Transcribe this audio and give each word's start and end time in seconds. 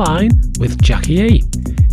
Line 0.00 0.30
with 0.58 0.80
Jackie 0.80 1.20
E. 1.20 1.42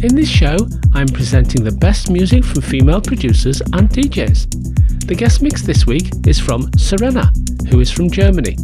In 0.02 0.16
this 0.16 0.30
show, 0.30 0.56
I'm 0.94 1.10
presenting 1.10 1.66
the 1.66 1.74
best 1.74 2.10
music 2.10 2.46
from 2.46 2.62
female 2.62 3.02
producers 3.02 3.60
and 3.74 3.90
DJs. 3.90 5.08
The 5.08 5.14
guest 5.14 5.42
mix 5.42 5.62
this 5.62 5.86
week 5.86 6.10
is 6.26 6.40
from 6.40 6.72
Serena, 6.78 7.34
who 7.70 7.82
is 7.82 7.92
from 7.92 8.10
Germany, 8.10 8.56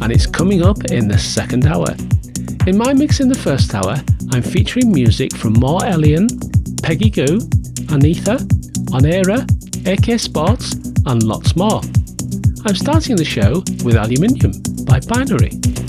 and 0.00 0.12
it's 0.12 0.26
coming 0.26 0.62
up 0.62 0.92
in 0.92 1.08
the 1.08 1.18
second 1.18 1.66
hour. 1.66 1.88
In 2.68 2.78
my 2.78 2.92
mix 2.92 3.18
in 3.18 3.28
the 3.28 3.42
first 3.42 3.74
hour, 3.74 3.96
I'm 4.30 4.42
featuring 4.42 4.92
music 4.92 5.34
from 5.34 5.54
More 5.54 5.84
Elian, 5.84 6.28
Peggy 6.84 7.10
Gou, 7.10 7.40
Anita, 7.90 8.36
Onera, 8.94 9.42
AK 9.84 10.20
Sports, 10.20 10.74
and 11.06 11.24
lots 11.24 11.56
more. 11.56 11.80
I'm 12.64 12.76
starting 12.76 13.16
the 13.16 13.24
show 13.24 13.64
with 13.84 13.96
Aluminium 13.96 14.52
by 14.86 15.00
Binary. 15.00 15.81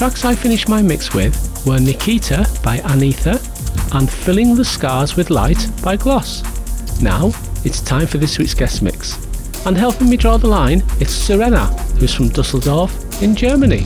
Tracks 0.00 0.24
I 0.24 0.34
finished 0.34 0.66
my 0.66 0.80
mix 0.80 1.12
with 1.12 1.36
were 1.66 1.78
Nikita 1.78 2.48
by 2.64 2.78
Anitha 2.78 3.36
and 3.94 4.10
Filling 4.10 4.54
the 4.54 4.64
Scars 4.64 5.14
with 5.14 5.28
Light 5.28 5.68
by 5.82 5.94
Gloss. 5.94 6.42
Now, 7.02 7.32
it's 7.66 7.82
time 7.82 8.06
for 8.06 8.16
this 8.16 8.38
week's 8.38 8.54
guest 8.54 8.80
mix. 8.80 9.18
And 9.66 9.76
helping 9.76 10.08
me 10.08 10.16
draw 10.16 10.38
the 10.38 10.46
line, 10.46 10.82
it's 11.00 11.12
Serena, 11.12 11.66
who's 11.98 12.14
from 12.14 12.30
Dusseldorf 12.30 13.22
in 13.22 13.36
Germany. 13.36 13.84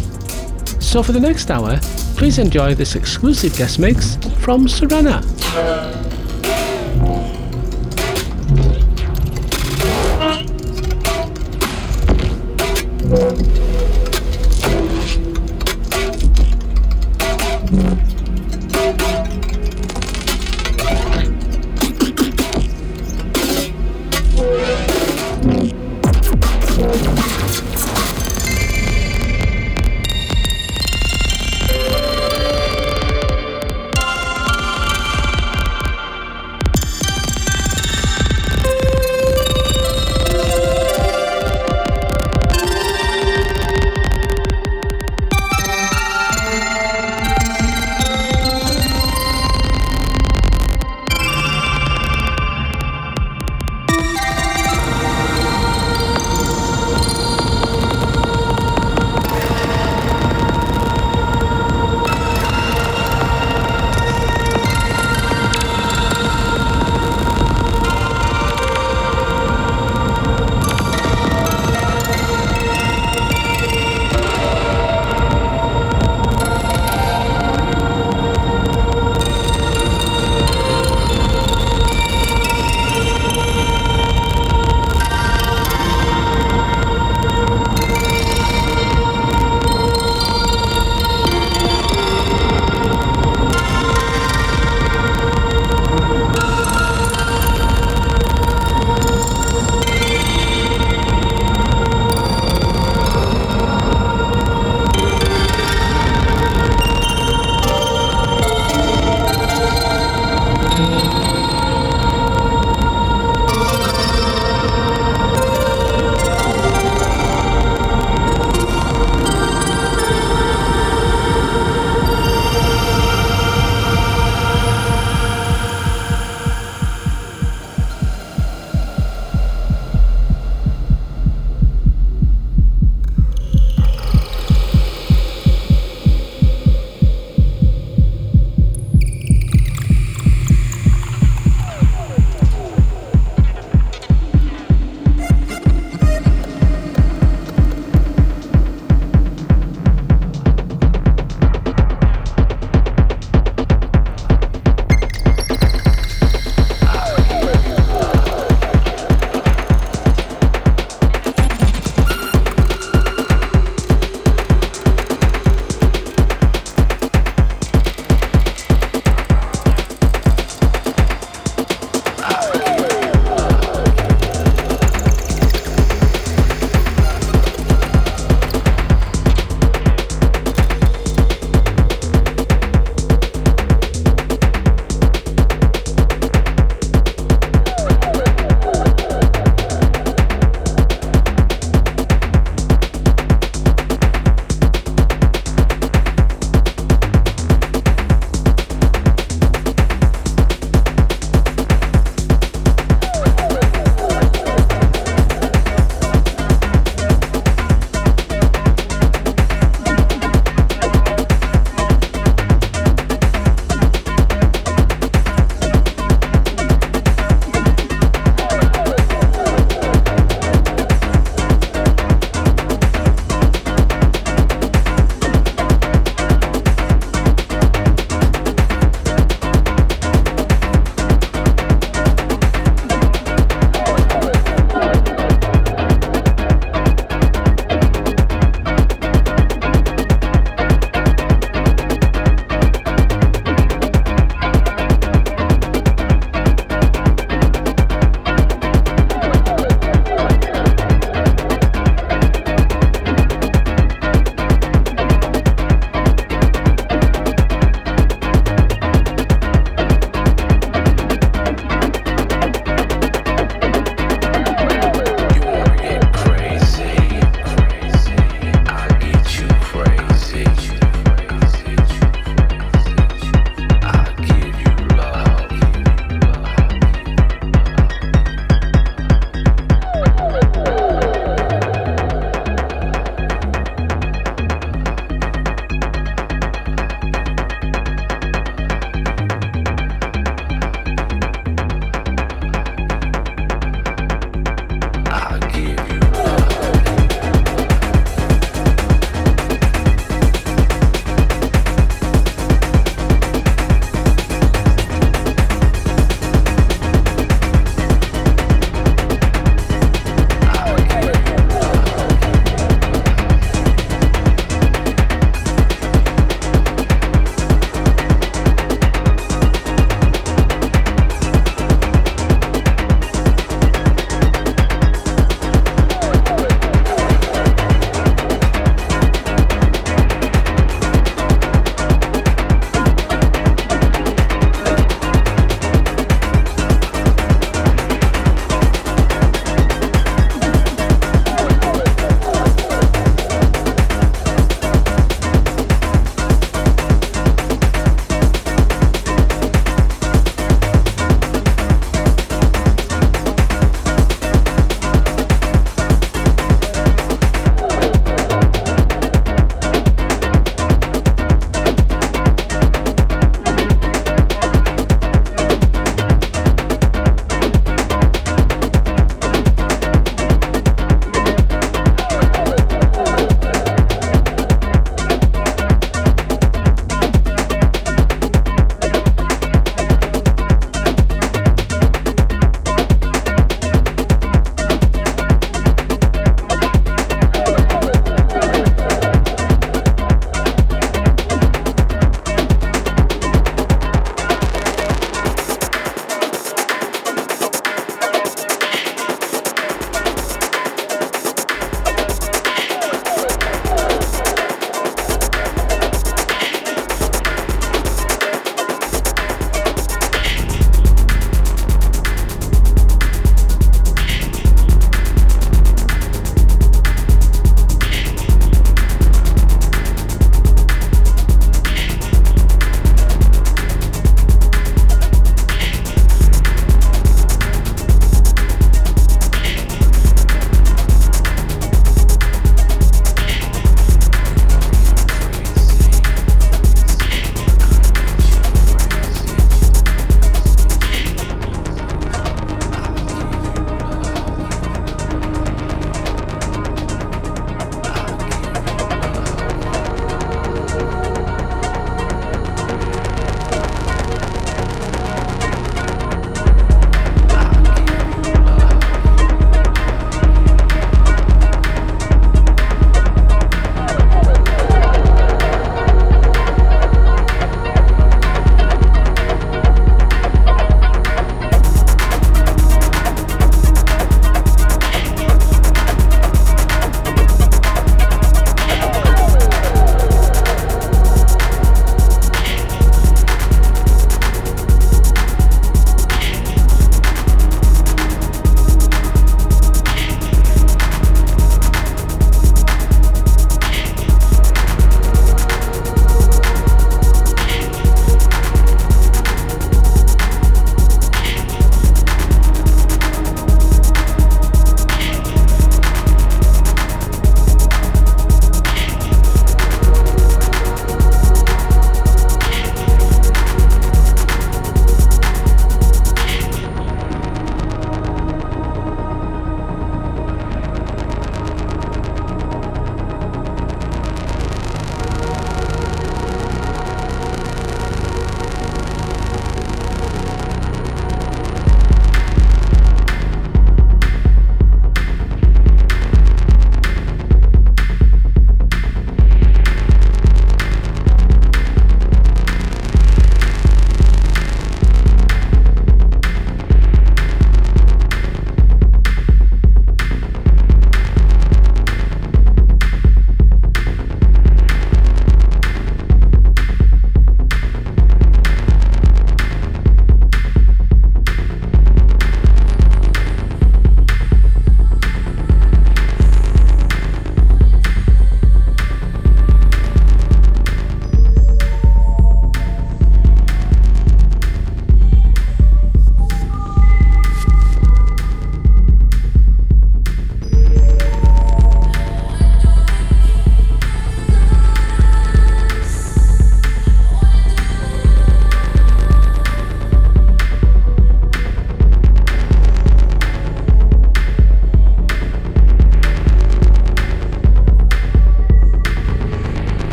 So 0.79 1.03
for 1.03 1.11
the 1.11 1.19
next 1.19 1.51
hour, 1.51 1.81
please 2.17 2.39
enjoy 2.39 2.77
this 2.77 2.95
exclusive 2.95 3.57
guest 3.57 3.81
mix 3.81 4.15
from 4.39 4.69
Serena. 4.69 5.21